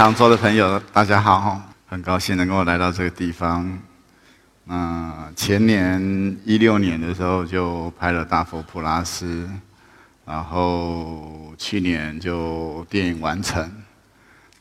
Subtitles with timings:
[0.00, 3.78] 杭州的朋友，大家好，很高兴能够来到这个地方。
[4.66, 6.00] 嗯，前年
[6.42, 9.26] 一六年的时候就拍了《大佛普拉斯》，
[10.24, 13.70] 然后去年就电影完成，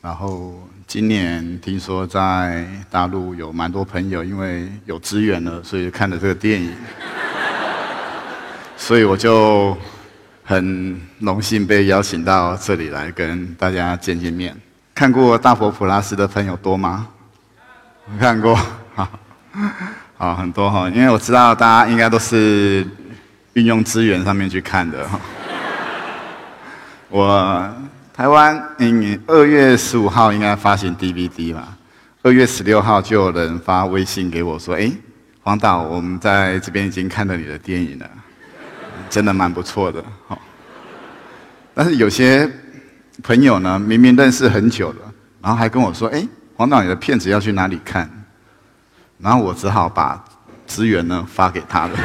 [0.01, 6.75] 然后今年听说在大陆有蛮多朋友因为有资源了，所以看了这个电影，
[8.75, 9.77] 所以我就。
[10.43, 14.53] 很荣幸被邀请到这里来跟大家见见面。
[14.99, 17.07] 看过《大佛普拉斯》的朋友多吗？
[18.19, 18.53] 看过，
[18.93, 19.07] 好，
[20.17, 20.89] 好很多哈。
[20.89, 22.85] 因为我知道大家应该都是
[23.53, 25.17] 运用资源上面去看的哈。
[27.07, 27.73] 我
[28.13, 31.77] 台湾嗯二月十五号应该发行 DVD 吧，
[32.21, 34.91] 二月十六号就有人发微信给我说：“哎，
[35.43, 38.09] 黄导，我们在这边已经看到你的电影了。”
[39.09, 40.37] 真的蛮不错的，好。
[41.73, 42.51] 但是有些
[43.23, 44.97] 朋友呢，明明认识很久了，
[45.41, 48.09] 然后还跟我说：“哎，黄导，你的片子要去哪里看？”
[49.19, 50.23] 然后我只好把
[50.65, 51.97] 资源呢发给他了。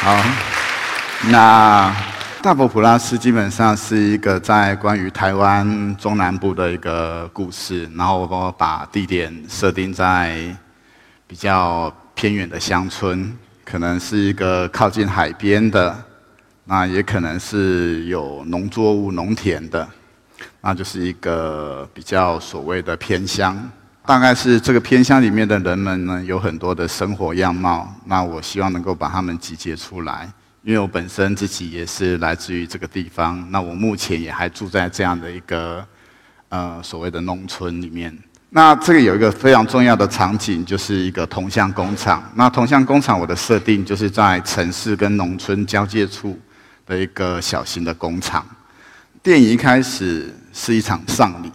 [0.00, 0.20] 好，
[1.30, 1.90] 那
[2.42, 10.54] 《大佛普拉斯》基本上是一个在关于台湾中南部的一个故事，然后我把地点设定在。
[11.24, 13.34] 比较偏远的乡村，
[13.72, 15.96] 可能是一个靠近海边的，
[16.66, 19.88] 那也可能是有农作物、农田的，
[20.60, 23.56] 那就是一个比较所谓的偏乡。
[24.04, 27.90] 大概是这个偏乡里面的人们呢，有很多的生活样貌。
[28.04, 30.30] 那我希望能够把他们集结出来，
[30.62, 33.50] 因为我本身自己也是来自于这个地方。
[33.50, 35.82] 那我目前也还住在这样的一个
[36.50, 38.14] 呃所谓的农村里面。
[38.54, 42.22] 那这个有一个非常重要的场景，就是一个铜像工厂。
[42.34, 46.38] 那铜像工厂，我的设定就是在城市跟农村交界处
[46.84, 48.46] 的一个小型的工厂。
[49.22, 51.50] 电影一开始是一场丧礼，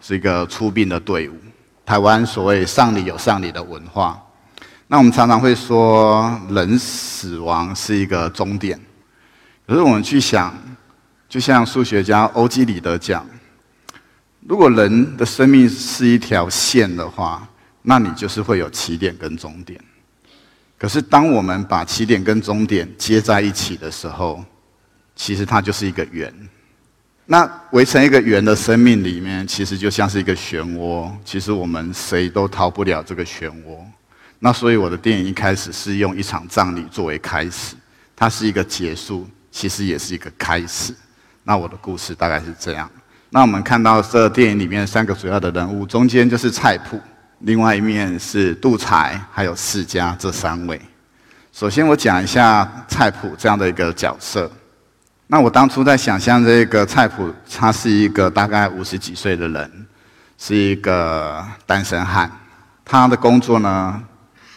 [0.00, 1.34] 是一个出殡的队伍。
[1.84, 4.20] 台湾所谓丧礼有丧礼的文化，
[4.88, 8.76] 那我们常常会说人死亡是一个终点。
[9.64, 10.52] 可是我们去想，
[11.28, 13.24] 就像数学家欧几里得讲。
[14.48, 17.46] 如果人的生命是一条线的话，
[17.82, 19.80] 那你就是会有起点跟终点。
[20.78, 24.44] 可是，当我们把起点跟终点接在一起的时候，
[25.16, 26.32] 其实它就是一个圆。
[27.24, 31.10] 那围成一个圆的生命里面，其实就像是一个漩涡。
[31.24, 33.78] 其实我们谁都逃不了这个漩涡。
[34.38, 37.74] 那所以我的电影一开始是用一场葬礼作为开始，
[38.14, 40.94] 它是一个结束，其实也是一个开始。
[41.42, 42.88] 那我的故事大概是这样。
[43.30, 46.98] 那我们看到这电影里面三个主要的人物，中间就是菜谱，
[47.40, 50.80] 另外一面是杜才，还有世家这三位。
[51.52, 54.50] 首先我讲一下菜谱这样的一个角色。
[55.26, 59.86] 那我当初在想象这个菜谱，他是一个大概五十几岁的人，
[60.38, 62.30] 是一个单身汉。
[62.84, 64.00] 他的工作呢，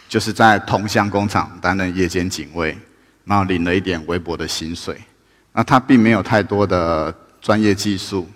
[0.08, 2.78] 就是在铜像工厂担任夜间警卫，
[3.24, 4.96] 然后领了一点微薄的薪水。
[5.52, 8.30] 那他并没有太多的专业技术。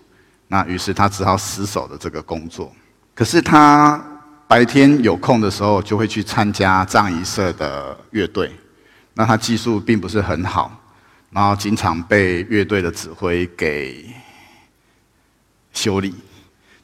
[0.54, 2.72] 那于是他只好死守的这个工作。
[3.12, 4.00] 可是他
[4.46, 8.52] 白天有空的时候，就会去参加葬仪社的乐队。
[9.14, 10.70] 那他技术并不是很好，
[11.30, 14.08] 然后经常被乐队的指挥给
[15.72, 16.14] 修理。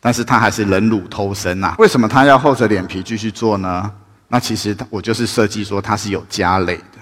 [0.01, 1.77] 但是他还是忍辱偷生呐。
[1.79, 3.89] 为什么他要厚着脸皮继续做呢？
[4.27, 6.99] 那其实我就是设计说他是有家累的。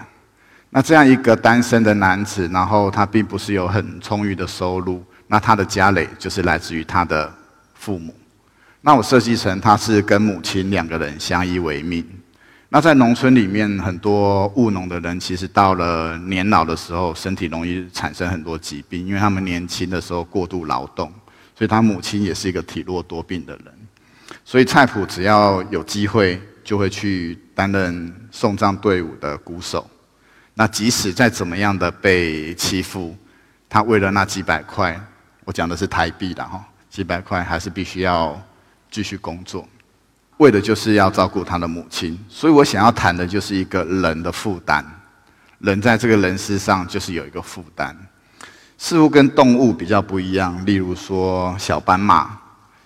[0.69, 5.03] 那这样一个单身的男子，然后他并不是有很充裕的收入。
[5.29, 7.33] 那他的家累就是来自于他的
[7.75, 8.13] 父母。
[8.81, 12.05] 那我设计成他是跟母亲两个人相依为命。
[12.71, 21.13] 那在农村里面，很多务农的人其实到了年老的时候，身体容易产生很多疾病，因为他们年轻的时候过度劳动，
[21.57, 23.75] 所以他母亲也是一个体弱多病的人。
[24.45, 29.89] 所以菜谱只要有机会，就会去担任送葬队伍的鼓手。
[30.55, 33.17] 那即使再怎么样的被欺负，
[33.69, 34.99] 他为了那几百块。
[35.49, 38.39] 我讲的是台币的哈，几百块还是必须要
[38.91, 39.67] 继续工作，
[40.37, 42.23] 为的就是要照顾他的母亲。
[42.29, 44.85] 所以我想要谈的就是一个人的负担，
[45.61, 47.97] 人在这个人世上就是有一个负担，
[48.77, 50.67] 似乎跟动物比较不一样。
[50.67, 52.39] 例如说小斑马，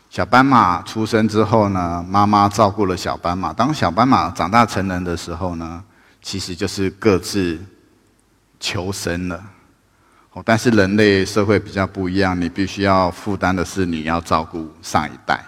[0.09, 3.53] 小斑马出生之后呢，妈妈照顾了小斑马。
[3.53, 5.83] 当小斑马长大成人的时候呢，
[6.23, 7.61] 其实就是各自
[8.61, 9.43] 求生了。
[10.45, 15.39] 但是人类社会比较不一样，你必须要负担的是你要照顾上一代。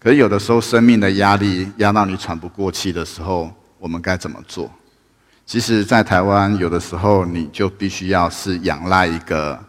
[0.00, 4.70] 可是有的时候生命的压力压到你喘不过气的时候，我们该怎么做？
[5.46, 9.62] 其实，在台湾有的时候，你就必须要是仰赖一个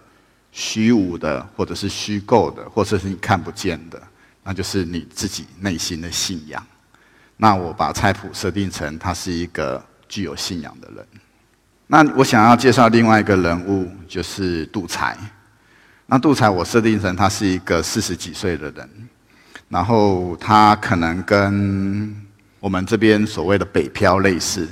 [0.54, 4.02] 虚无的，或者是虚构的，或者是你看不见的，
[4.42, 6.66] 那就是你自己内心的信仰。
[7.36, 11.06] 那我把菜谱设定成他是一个具有信仰的人。
[11.88, 15.16] 那我想要介绍另外一个人物，就是杜才。
[16.08, 18.90] 那杜才我设定成他是一个四十几岁的人，
[19.70, 22.16] 然后他可能跟
[22.60, 24.68] 我们这边所谓的北漂类似。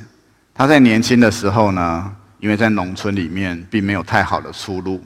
[0.53, 5.03] 他在年轻的时候呢，因为在农村里面并没有太好的出路，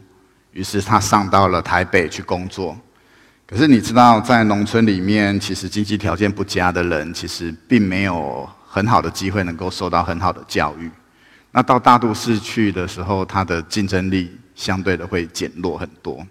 [0.51, 2.77] 于是他上到了台北去工作。
[3.45, 10.92] 可是你知道，在农村里面，其实经济条件不佳的人，其实并没有很好的机会能够受到很好的教育。
[11.51, 16.25] 那到大都市去的时候，他的竞争力相对的会减弱很多。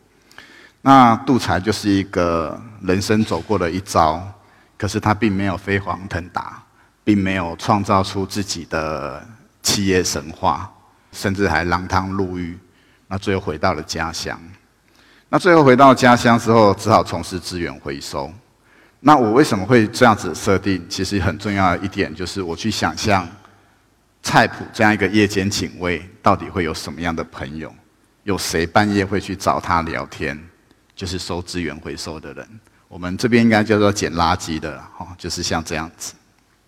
[0.82, 4.22] 那杜才就是一个人生走过的一遭，
[4.78, 6.62] 可是他并没有飞黄腾达，
[7.02, 9.26] 并没有创造出自己的
[9.62, 10.72] 企业神话，
[11.10, 12.56] 甚至还锒铛入狱。
[13.08, 14.40] 那最后回到了家乡。
[15.28, 18.32] 那最后回到家乡之后，只好从事资源回收。
[19.00, 20.84] 那我为什么会这样子设定？
[20.88, 23.28] 其实很重要的一点就是，我去想象
[24.26, 27.73] 菜谱这样一个夜间警卫，到底会有什么样的朋友？
[28.25, 30.37] 有谁半夜会去找他聊天？
[30.96, 32.44] 就是收资源回收的人。
[32.88, 36.12] 我们这边应该叫做捡垃圾的，哈，就是像这样子。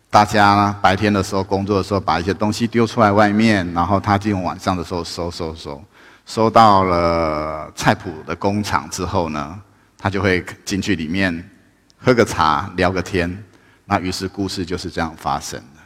[0.08, 5.82] 大家白天的时候工作的时候，把一些东西丢出来外面，然后他进入晚上的时候收收收。
[6.26, 9.60] 收到了菜谱的工厂之后呢，
[9.98, 11.50] 他就会进去里面
[11.98, 13.44] 喝个茶聊个天，
[13.84, 15.77] 那于是故事就是这样发生的。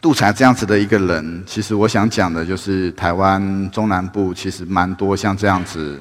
[0.00, 6.00] 杜才这样子的一个人，其实我想讲的就是台湾中南部其实蛮多像这样子。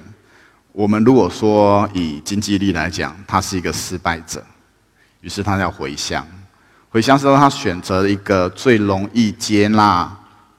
[0.72, 4.42] 我们如果说以经济力来讲，他是一个失败者，
[5.20, 6.26] 于是他要回乡。
[6.90, 10.10] 回乡之后，他选择一个最容易接纳、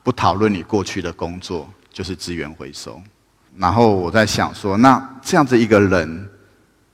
[0.02, 3.00] 不讨论你过去的工作，就是资源回收。
[3.56, 6.28] 然后我在想说，那这样子一个人，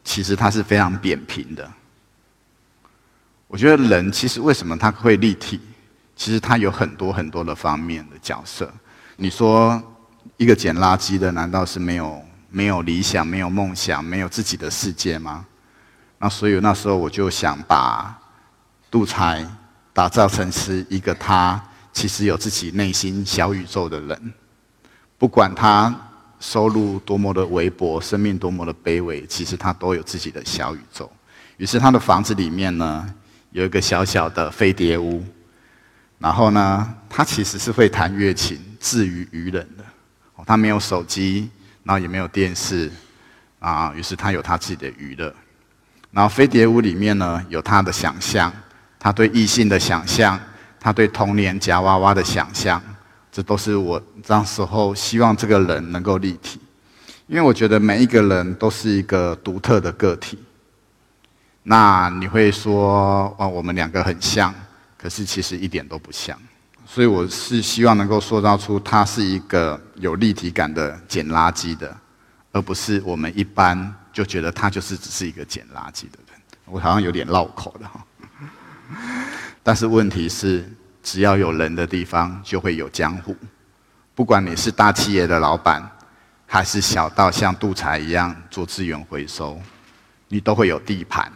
[0.04, 1.68] 其实他是非常扁平的。
[3.48, 5.60] 我觉得人其实为什么他会立体？
[6.16, 8.68] 其实他有很多很多的方面的角色。
[9.16, 9.80] 你说
[10.36, 12.20] 一个捡垃圾的，难道是没有
[12.50, 15.46] 没有理想、没有梦想、没有自己的世界吗？
[16.18, 18.18] 那所以那时候我就想把
[18.90, 19.46] 杜才
[19.92, 24.32] 打造成是一个他其实有自己内心小宇宙的人，
[25.16, 25.94] 不管他。
[26.38, 31.10] 收入多么的微薄，生命多么的卑微，其实他都有自己的小宇宙。
[31.56, 33.08] 于是他的房子里面呢，
[33.52, 35.24] 有一个小小的飞碟屋。
[36.18, 39.84] 然后呢，他其实是会弹乐琴，自娱娱人的。
[40.46, 41.50] 他没有手机，
[41.82, 42.90] 然后也没有电视，
[43.58, 45.34] 啊，于是他有他自己的娱乐。
[46.12, 48.52] 然后飞碟屋里面呢，有他的想象，
[48.98, 50.40] 他对异性的想象，
[50.78, 52.80] 他对童年夹娃娃的想象。
[53.32, 56.58] 这都是我那时候希望这个人能够立体，
[57.26, 60.38] 因为我觉得每一个人都是一个独特的个体。
[61.64, 64.54] 那你会说，哇，我们两个很像，
[64.96, 66.38] 可是其实一点都不像。
[66.86, 71.96] 所以我是希望能够塑造出他是一个有立体感的捡垃圾的，
[72.52, 76.40] 而不是我们一般就觉得他就是只是一个捡垃圾的人。
[76.64, 78.04] 我好像有点绕口的哈，
[79.62, 80.68] 但是问题是。
[81.08, 83.36] 只要有人的地方，就会有江湖。
[84.12, 85.88] 不管你是大企业的老板，
[86.46, 89.56] 还是小到像杜才一样做资源回收，
[90.26, 91.32] 你都会有地盘。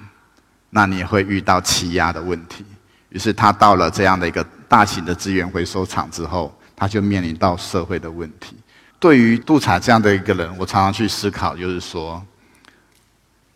[0.70, 2.64] 那你也会遇到欺压的问题。
[3.11, 8.57] 于是他到了这样的一个大型的资源回收厂之后，他就面临到社会的问题。
[8.99, 12.23] 对于杜查这样的一个人，我常常去思考，就是说，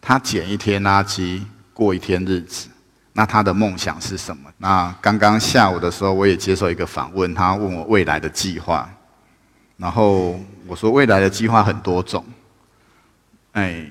[0.00, 1.42] 他捡一天垃圾，
[1.72, 2.68] 过一天日子。
[3.16, 4.50] 那他的梦想是什么？
[4.58, 8.90] 那刚刚下午的时候，我也接受一个访问，他问我未来的计划，
[9.76, 12.24] 然后我说未来的计划很多种，
[13.52, 13.88] 哎，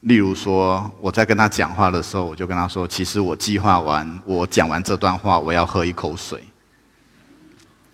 [0.00, 6.42] 例如说我在跟他讲话的时候，我就跟他说，其实我计划完，我讲完这段话，我要喝一口水。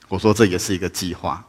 [0.08, 1.42] 我说这也是一个计划。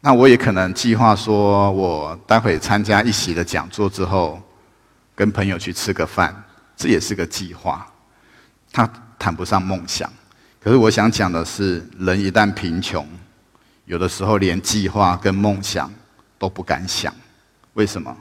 [0.00, 4.40] 那我也可能计划说，我待会参加一席的讲座之后，
[5.14, 6.34] 跟朋友去吃个饭，
[6.76, 7.86] 这也是个计划。
[8.72, 10.10] 他谈不上梦想，
[10.60, 13.06] 可是我想讲的是，人一旦贫穷，
[13.84, 15.92] 有的时候连计划跟梦想
[16.38, 17.12] 都不敢想。
[17.74, 18.16] 为什么？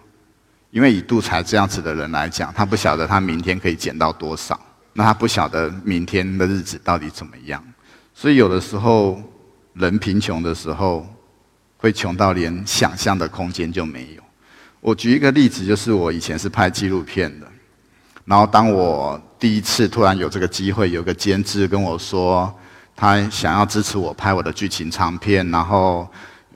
[0.75, 4.59] 因为以杜才这样子的人来讲，他不晓得他明天可以捡到多少，
[4.91, 7.63] 那他不晓得明天的日子到底怎么样。
[8.13, 9.23] 所以有的时候，
[9.75, 11.07] 人贫穷的时候，
[11.77, 14.21] 会穷到连想象的空间就没有。
[14.81, 17.47] 我举一个例子，就是我以前是拍纪录片的，
[18.25, 19.17] 然后当我。
[19.37, 22.51] 第一次突然有这个机会，有个监制跟我说
[22.95, 26.09] ：“他想要支持我拍我的剧情长片，然后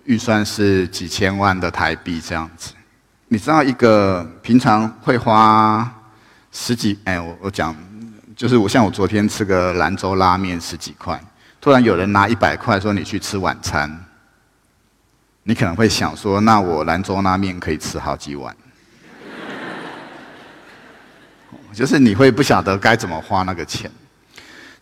[0.05, 2.71] 预算是几千万的台币这样子。
[3.31, 5.87] 你知道一个平常会花
[6.51, 7.75] 十几哎，我我讲
[8.35, 11.23] 就是我像我昨天吃个兰州拉面十几块，
[11.61, 14.03] 突然有人拿一百块说你去吃晚餐，
[15.43, 18.55] 你可能会想说，那我兰州拉面可以吃好几碗。
[21.71, 23.91] 就是你会不晓得该怎么花那个钱，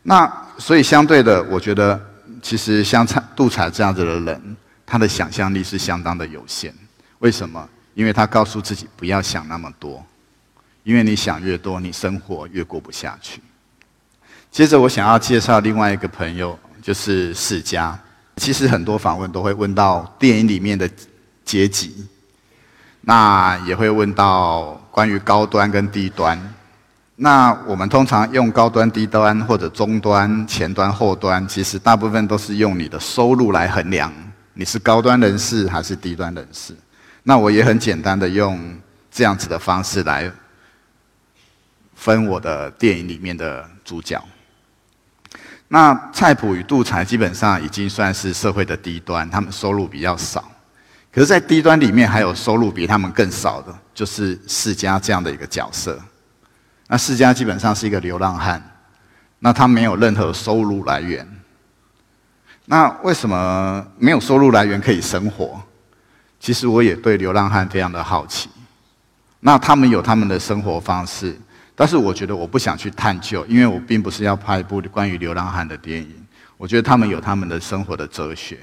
[0.03, 0.25] 那
[0.57, 1.99] 所以相对的，我觉得
[2.41, 6.73] 其实像蔡杜才这样子的人，他的想象力是相当的有限。
[7.19, 7.67] 为什么？
[7.97, 10.05] 因为他告诉自己不要想那么多，
[10.83, 13.41] 因为你想越多，你生活越过不下去。
[14.51, 17.99] 接着，我想要介绍另外一个朋友，就是世家。
[18.35, 20.87] 其实很多访问都会问到电影里面的
[21.43, 22.07] 阶级，
[23.01, 26.39] 那也会问到关于高端跟低端。
[27.15, 34.13] 那我们通常用高端、低端或者中端、前端、后端，其实大部分都是用你的收入来衡量，
[34.53, 36.75] 你是高端人士还是低端人士。
[37.29, 38.57] 那我也很简单的用
[39.11, 40.31] 这样子的方式来
[41.93, 44.17] 分我的电影里面的主角。
[45.67, 50.49] 那菜谱与杜才基本上已经算是社会的低端，他们收入比较少。
[51.11, 56.01] 可是，在低端里面还有收入比他们更少的，就是世家这样的一个角色。
[56.87, 58.63] 那世家基本上是一个流浪汉，
[59.39, 61.27] 那他没有任何收入来源。
[62.63, 65.61] 那为什么没有收入来源可以生活？
[66.39, 68.49] 其实我也对流浪汉非常的好奇。
[69.39, 71.39] 那他们有他们的生活方式，
[71.75, 76.15] 但是我觉得我不想去探究，因为我并不是要拍一部关于流浪汉的电影。
[76.57, 78.57] 我觉得他们有他们的生活的哲学，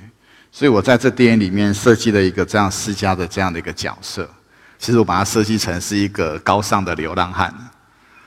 [0.50, 4.28] 所以我在这电影里面设计了一个这样世家的这样的一个角色。
[4.78, 7.48] 其实我把它设计成是一个高尚的流浪汉。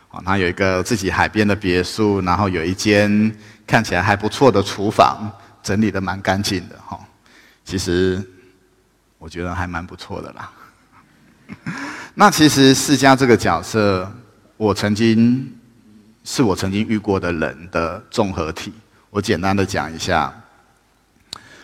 [0.10, 3.36] 啊他有一个自己海边的别墅，然后有一间
[3.68, 5.30] 看起来还不错的厨房，
[5.62, 6.98] 整理的蛮干净的哈。
[7.66, 8.26] 其实
[9.18, 10.52] 我觉得还蛮不错的啦。
[12.16, 14.12] 那其实世家这个角色，
[14.58, 15.54] 我曾经
[16.24, 18.74] 是我曾经遇过的人的综合体。
[19.10, 20.34] 我简单的讲一下，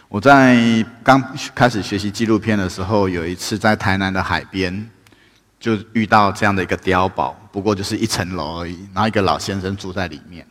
[0.07, 1.21] 我在刚
[1.53, 4.89] 开始学习纪录片的时候，有一次在台南的海边。
[5.59, 10.45] 就遇到这样的一个碉堡，不过就是一层楼而已，然后一个老先生住在里面，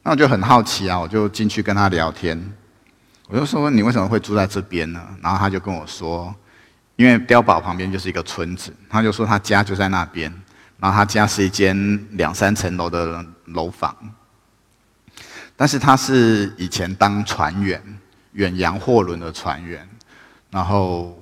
[0.00, 2.40] 那我就很好奇啊，我就进去跟他聊天，
[3.28, 5.00] 我就说你为什么会住在这边呢？
[5.22, 6.34] 然后他就跟我说，
[6.96, 10.32] 因为碉堡旁边就是一个村子，他就说他家就在那边，
[10.78, 13.96] 然后他家是一间两三层楼的楼房，
[15.56, 17.82] 但是他是以前当船员，
[18.32, 19.88] 远洋货轮的船员，
[20.50, 21.18] 然后。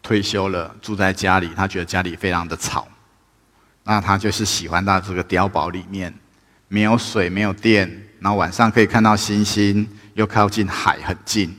[0.00, 2.88] 退休了，住在家里，他觉得家里非常的吵。
[3.84, 6.14] 那他就是喜欢到这个碉堡里面，
[6.68, 7.86] 没有水，没有电，
[8.18, 9.86] 然后晚上可以看到星星，
[10.18, 11.56] 又靠近海很近，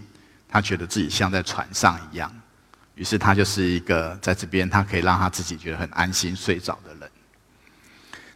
[0.50, 2.30] 他觉得自己像在船上一样。
[2.96, 7.10] 于是他就是一个在这边，他可以让他自己觉得很安心睡着的人。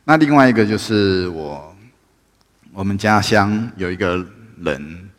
[0.05, 1.75] 那另外一个就是我，
[2.71, 4.25] 我们家乡有一个
[4.59, 5.09] 人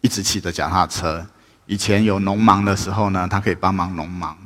[0.00, 1.24] 一直骑着脚踏车。
[1.66, 4.36] 以前有农忙的时候呢，他可以帮忙农忙。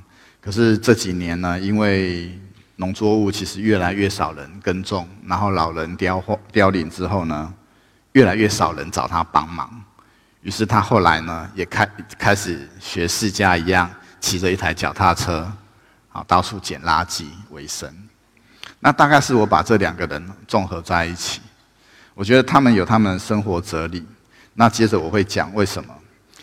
[0.42, 2.38] 可是这几年呢，因为
[2.76, 7.54] 农作物其实越来越少人耕种，然后老人凋凋零之后呢，
[8.12, 9.83] 越来越少人找他帮忙。
[10.43, 15.51] 于是他后来呢，也开开始学世家一样，骑着一台脚踏车，
[16.13, 17.89] 啊，到处捡垃圾为生。
[18.81, 21.41] 那大概是我把这两个人综合在一起，
[22.15, 24.05] 我觉得他们有他们的生活哲理。
[24.55, 25.95] 那接着我会讲为什么。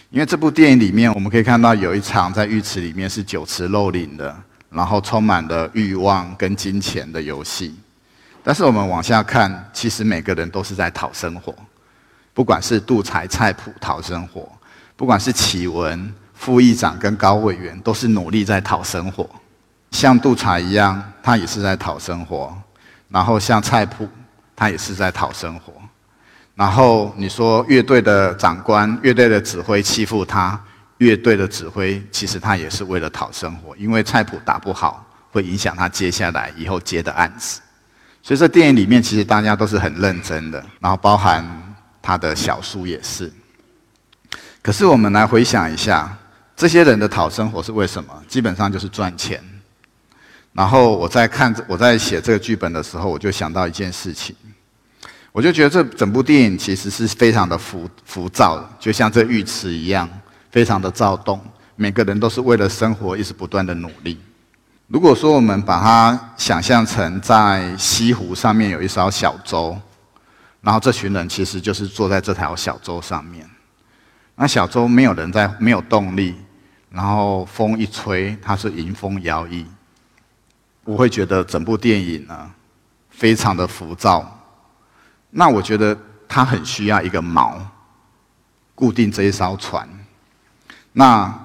[0.10, 4.36] 因为这部电影里面，我们可以看到有一场在浴池里面是酒池肉林的，
[4.72, 7.78] 然后充满了欲望跟金钱的游戏。
[8.44, 11.54] 但是我们往下看，其实每个人都是在讨生活，
[12.40, 14.50] 不管是杜才、蔡普讨生活，
[14.96, 19.30] 不管是启文副议长跟高委员，都是努力在讨生活。
[19.92, 22.50] 像杜才一样，他也是在讨生活；
[23.10, 24.08] 然后像蔡普，
[24.56, 25.74] 他也是在讨生活。
[26.56, 30.58] 然后你说乐队的长官、乐队的指挥欺负他，
[31.00, 37.60] 乐队的指挥其实他也是为了讨生活，因为菜谱打不好会影响他接下来以后接的案子。
[38.24, 41.46] 所以这电影里面其实大家都是很认真的，然后包含
[42.02, 43.32] 他的小叔也是。
[44.62, 46.18] 可是我们来回想一下，
[46.56, 48.24] 这些人的讨生活是为什么？
[48.28, 49.42] 基本上就是赚钱。
[50.52, 54.36] 然后我在看我在写这个剧本的时候，我就想到一件事情。
[55.32, 60.10] 我就觉得这整部电影其实是非常的浮浮躁，就像这浴池一样，
[60.52, 61.40] 非常的躁动。
[61.76, 64.20] 每个人都是为了生活一直不断的努力。
[64.88, 69.80] 如果说我们把它想象成在西湖上面有一艘小舟，
[70.62, 73.50] 然后这群人其实就是坐在这条小舟上面。
[74.36, 76.36] 那小舟没有人在，没有动力，
[76.90, 79.66] 然后风一吹，它是迎风摇曳。
[80.86, 82.50] 我会觉得整部电影呢，
[83.10, 84.38] 非常的浮躁。
[85.30, 85.98] 那我觉得
[86.28, 87.58] 它很需要一个锚，
[88.74, 89.88] 固定这一艘船。
[90.92, 91.38] 那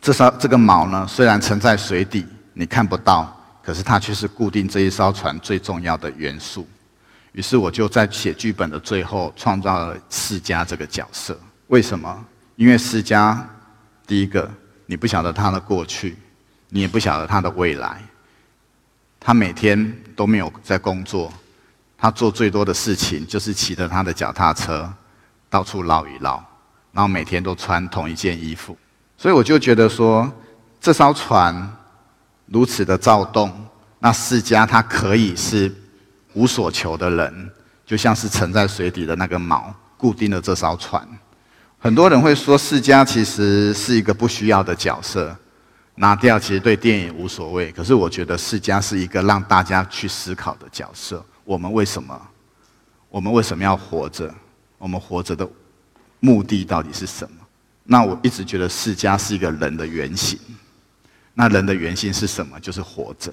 [0.00, 6.66] 这艘这个锚呢，虽然沉在水底，你看不到，可是它却是固定这一艘船最重要的元素。
[7.34, 11.36] 于是我就在写剧本的最后创造了世家这个角色。
[11.66, 12.24] 为什么？
[12.54, 13.44] 因为世家，
[14.06, 14.48] 第一个，
[14.86, 16.16] 你不晓得他的过去，
[16.68, 18.00] 你也不晓得他的未来。
[19.18, 21.32] 他每天都没有在工作，
[21.98, 24.88] 他做最多的事情就是骑着他的脚踏车
[25.50, 26.40] 到处绕一绕，
[26.92, 28.78] 然后每天都穿同一件衣服。
[29.18, 30.32] 所以我就觉得说，
[30.80, 31.76] 这艘船
[32.46, 33.52] 如此的躁动，
[33.98, 35.74] 那世家他可以是。
[36.34, 37.50] 无所求的人，
[37.86, 41.06] 就像是沉在水底的那个锚，固定了这艘船。
[41.78, 45.36] 很多人会说，释迦其实是一个不需要的角色，
[45.96, 47.70] 拿掉其实对电影无所谓。
[47.72, 51.24] 可是我觉得释迦是一个让大家去思考的角色。
[51.44, 52.20] 我们为什么？
[53.10, 54.34] 我们为什么要活着？
[54.78, 55.48] 我们活着的
[56.20, 57.36] 目的到底是什么？
[57.84, 60.38] 那我一直觉得释迦是一个人的原型。
[61.34, 62.58] 那人的原型是什么？
[62.60, 63.30] 就是活着。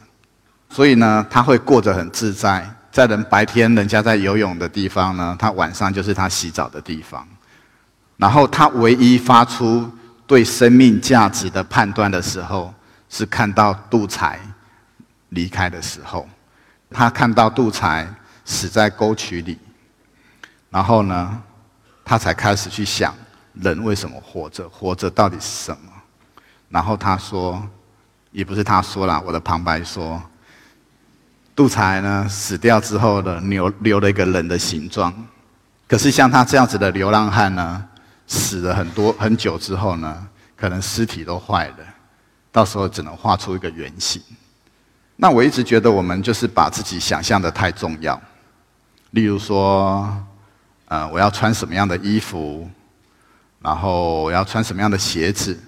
[0.70, 2.70] 所以呢，他会过着很自在。
[2.91, 7.25] 在人白天人家在游泳的地方呢，他晚上就是他洗澡的地方。
[8.17, 9.89] 然后他唯一发出
[10.27, 12.74] 对生命价值的判断的时候，
[13.10, 14.39] 是看到杜才
[15.29, 16.27] 离开的时候。
[16.89, 18.07] 他看到杜才
[18.43, 19.57] 死在沟渠里，
[20.69, 21.41] 然后呢，
[22.03, 23.15] 他才开始去想
[23.53, 25.91] 人为什么活着，活着到底是什么。
[26.67, 27.65] 然后他说，
[28.31, 30.22] 也不是他说了，我的旁白说。
[31.55, 35.14] 杜才呢死掉之后呢，留留了一个人的形状。
[35.87, 37.83] 可是像他这样子的流浪汉呢，
[38.25, 41.77] 死了很多很久之后呢，可能尸体都坏了，
[42.51, 44.22] 到时候只能画出一个圆形。
[45.18, 48.20] 那我一直觉得我们就是把自己想象的太重要。
[49.11, 50.09] 例如说，
[50.85, 52.68] 呃，我要穿什么样的衣服，
[53.59, 55.59] 然后我要穿什么样的鞋子。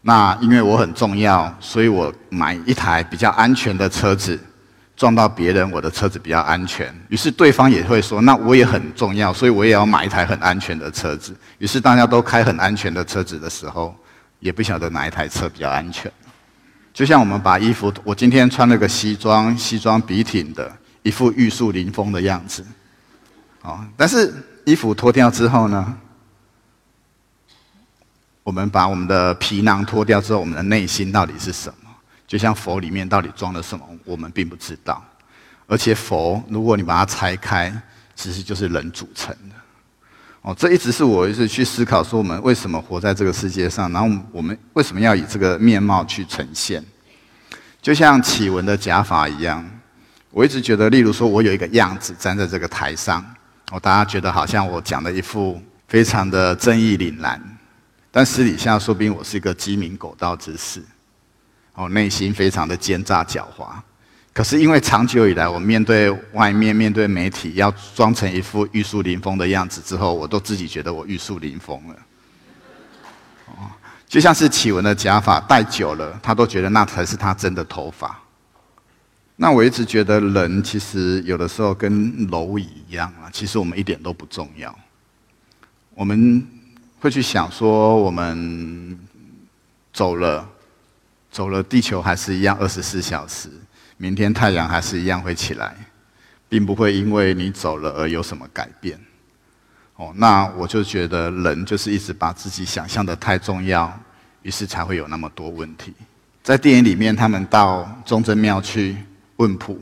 [0.00, 4.40] 那因为我很重要，所以我买一台比较安全的车子。
[4.96, 6.94] 撞到别人，我的车子比较安全。
[7.08, 13.94] 于是对方也会说：“那我也很重要，所以我也要买一台很安全的车子。”于是大家都开很安全的车子的时候，
[14.38, 16.10] 也不晓得哪一台车比较安全。
[16.92, 20.70] 就像我们把衣服，我今天穿了个西装，西装笔挺的，
[21.02, 22.64] 一副玉树临风的样子。
[23.62, 24.32] 哦，但是
[24.64, 25.98] 衣服脱掉之后呢？
[28.44, 31.83] 我们把我们的皮囊脱掉之后，我们的内心到底是什么？
[32.34, 35.00] 就像佛里面到底装了什么，我们并不知道。
[35.68, 37.72] 而且佛，如果你把它拆开，
[38.16, 39.54] 其实就是人组成的。
[40.42, 46.84] 哦，这一直是我一直去思考，说我们为什么活在这个世界上，然后我们为什么要以这个面貌去呈现？
[47.80, 49.64] 就像启文的假法一样，
[50.32, 53.24] 我一直觉得，例如说我有一个样子站在这个台上，
[53.70, 57.40] 哦，大家觉得好像我讲的一副非常的正义凛然，
[58.10, 60.82] 但私底下说不定我是一个鸡鸣狗盗之士。
[61.74, 63.74] 哦，内心非常的奸诈狡猾，
[64.32, 71.96] 可是因为长久以来，我面对外面、面对媒体，要装成一副玉树临风的样子之后，我都自己觉得我玉树临风了。
[73.46, 73.66] 哦，
[74.06, 78.16] 就像是启文的假发戴久了，他都觉得那才是他真的头发。
[79.34, 84.72] 那我一直觉得人其实有的时候跟蝼蚁一样啊，其实我们一点都不重要。
[85.92, 86.46] 我们
[87.00, 88.96] 会去想说，我们
[89.92, 90.48] 走了。
[91.34, 93.48] 走了，地球还是一样二十四小时，
[93.96, 95.74] 明天太阳还是一样会起来，
[96.48, 98.96] 并不会因为你走了而有什么改变。
[99.96, 103.92] 哦，那我就觉得人就是一直把自己想象的太重要，
[104.42, 105.92] 于是才会有那么多问题。
[106.40, 108.96] 在电影里面，他们到忠贞庙去
[109.38, 109.76] 问卜，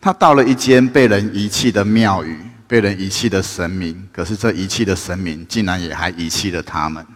[0.00, 7.06] 他到了一间被人遗弃的庙宇，被人遗弃的神明，可是这遗弃的神明竟然也还遗弃了他们。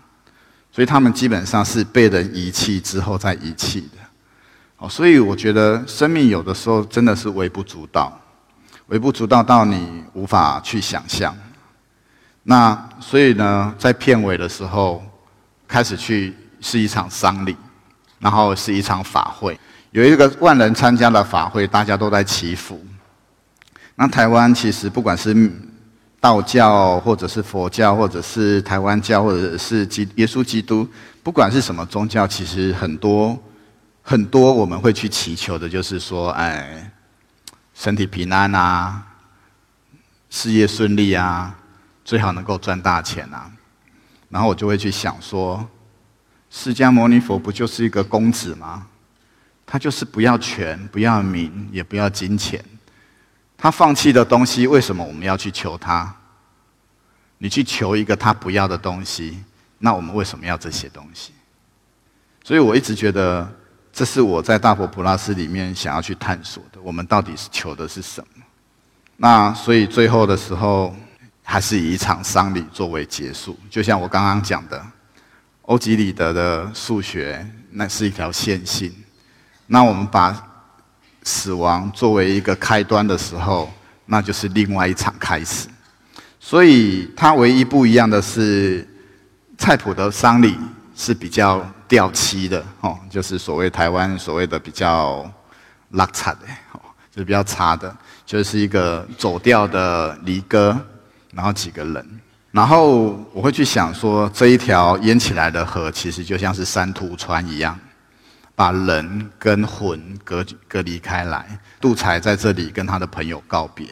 [0.79, 3.99] 所以他们基本上是被人遗弃之后再遗弃的，
[4.77, 8.17] 哦，所以我觉得生命有的时候真的是微不足道，
[8.87, 11.37] 微不足道到你无法去想象。
[12.45, 15.03] 那所以呢，在片尾的时候
[15.67, 17.57] 开始去是一场丧礼，
[18.21, 19.59] 然后是一场法会，
[19.91, 22.81] 有一个万人参加的法会，大家都在祈福。
[23.97, 25.35] 那台湾其实不管是。
[26.21, 30.89] 道教，或者是佛教，或者是台湾教，或者是基耶稣基督，
[31.23, 33.39] 不管是什么宗教，其实很多
[34.03, 36.91] 很多我们会去祈求的，就是说，哎，
[37.75, 39.03] 身体平安啊，
[40.29, 41.55] 事业顺利啊，
[42.05, 43.51] 最好能够赚大钱啊。
[44.29, 45.67] 然后我就会去想说，
[46.51, 48.87] 释迦牟尼佛不就是一个公子吗？
[49.65, 52.65] 他就是不要权，不要名，也不要金钱。
[53.59, 56.15] 他放弃的东西，为什么我们要去求他？
[57.37, 59.45] 你去求一个他不要的东西，
[59.79, 61.33] 那我们为什么要这些东西？
[62.43, 63.47] 所以我一直觉得，
[63.93, 66.81] 这是我在大佛普拉斯里面想要去探索的。
[66.81, 68.43] 我们到底是求的是什么？
[69.17, 70.97] 那所以最后的时候。
[71.51, 74.85] 还是以一场丧礼作为结束，就像我刚刚讲的，
[75.63, 78.95] 欧几里得的数学那是一条线性。
[79.67, 80.31] 那我们把
[81.29, 83.71] 死亡作为一个开端的时候，
[84.07, 85.69] 那就是另外一场开始。
[86.41, 88.89] 所以它唯一不一样的是，
[89.59, 90.57] 蔡普的丧礼
[90.97, 95.31] 是比较掉漆的哦，就是所谓台湾所谓的比较
[95.91, 100.75] 拉惨的哦，就是比较差的，就是一个走调的离歌。
[101.35, 107.79] 然后几个人，然后我会去想说，这一条淹起来的河，其实就像是山图川一样，
[108.59, 111.61] 把人跟魂隔隔离开来。
[111.81, 113.87] 杜才在这里跟他的朋友告别，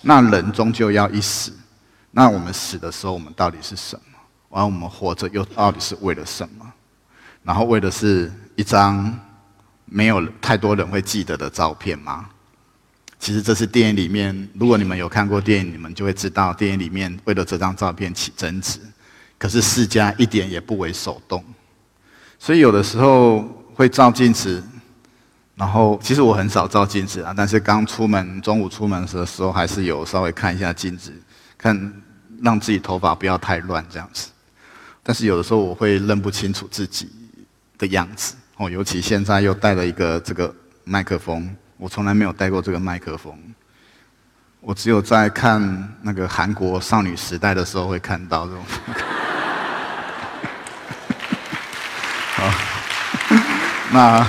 [0.00, 1.52] 那人终究要一死，
[2.10, 4.18] 那我们死的时候，我们到底是什么？
[4.48, 6.68] 完，我们活着又到底是为了什么？
[7.44, 9.16] 然后为的是一张
[9.84, 12.28] 没有太多人会记得的照片吗？
[13.20, 18.80] 其实这是电影里面，如果你们有看过电影，你们就会知道，电影里面为了这张照片起争执，
[19.38, 21.44] 可是世家一点也不为所动。
[22.36, 24.62] 所以有的时候会照镜子，
[25.56, 31.12] 然后其实我很少照镜子啊，但是刚出门中午出门的时候，还是有稍微看一下镜子，
[31.56, 31.92] 看
[32.42, 34.30] 让自己头发不要太乱这样子。
[35.02, 37.10] 但是有的时候我会认不清楚自己
[37.76, 40.54] 的样子哦，尤其现在又带了一个这个
[40.84, 41.54] 麦克风。
[41.78, 43.36] 我从来没有带过这个麦克风，
[44.60, 48.62] 我只有在看那个韩国少女时代的时候会看到这种。
[52.36, 52.48] 好，
[53.92, 54.26] 那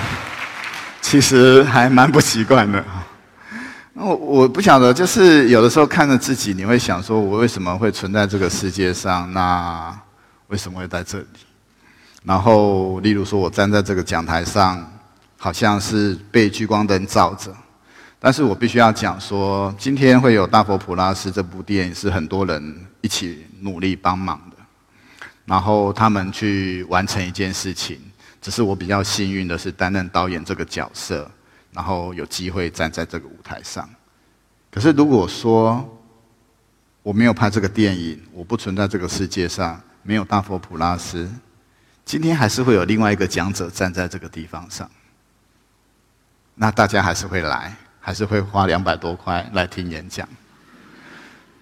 [1.02, 2.84] 其实还蛮不习惯的。
[3.93, 9.32] 那我我不晓得，就是有的时候看着自己，你会想说，我为什么会存在这个世界上？
[9.34, 9.97] 那
[10.47, 11.26] 为什么会在这里？
[12.23, 14.89] 然后，例如说，我站在这个讲台上。
[15.36, 17.54] 好像是被聚光灯照着，
[18.17, 24.58] 但是我必须要讲说，今天会有《大佛普拉斯》这部电影是很多人一起努力帮忙的，
[25.43, 27.99] 然后他们去完成一件事情。
[28.43, 31.32] 只是我比较幸运的是担任导演这个角色，
[31.71, 33.89] 然后有机会站在这个舞台上。
[34.69, 35.97] 可是如果说
[37.01, 41.32] 我没有拍这个电影，我不存在这个世界上，没有大佛普拉斯，
[42.03, 44.91] 今天还是会有另外一个讲者站在这个地方上。
[46.56, 50.27] 那大家还是会来，还是会花两百多块来听演讲。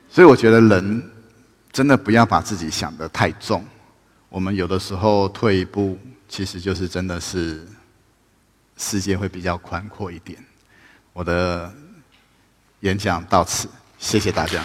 [0.10, 1.12] 所以我觉得人
[1.72, 3.64] 真的不要把自己想得太重。
[4.30, 6.00] 我们有的时候退一步，
[6.32, 7.68] 其实就是真的是
[8.78, 10.42] 世界会比较宽阔一点。
[11.12, 11.70] 我的
[12.80, 13.68] 演讲到此，
[14.00, 14.64] 谢谢大家。